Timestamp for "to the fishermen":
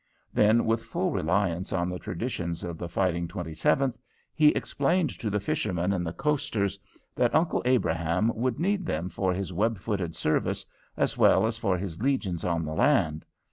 5.19-5.93